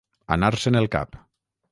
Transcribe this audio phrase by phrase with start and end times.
[0.35, 1.19] Anar-se'n el cap.